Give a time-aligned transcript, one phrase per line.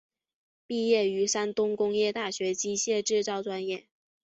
[0.65, 3.85] 毕业于山东工业大学机械制造专业。